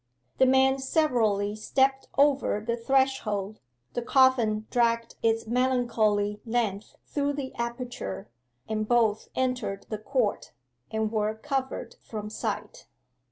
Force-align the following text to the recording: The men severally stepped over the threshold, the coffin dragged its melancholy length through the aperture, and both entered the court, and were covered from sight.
The 0.39 0.47
men 0.47 0.79
severally 0.79 1.55
stepped 1.55 2.07
over 2.17 2.59
the 2.59 2.75
threshold, 2.75 3.59
the 3.93 4.01
coffin 4.01 4.65
dragged 4.71 5.13
its 5.21 5.45
melancholy 5.45 6.41
length 6.43 6.95
through 7.05 7.33
the 7.33 7.53
aperture, 7.53 8.27
and 8.67 8.87
both 8.87 9.29
entered 9.35 9.85
the 9.89 9.99
court, 9.99 10.53
and 10.89 11.11
were 11.11 11.35
covered 11.35 11.97
from 12.01 12.31
sight. 12.31 12.87